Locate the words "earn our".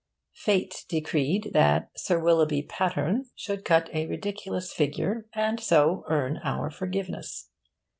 6.09-6.71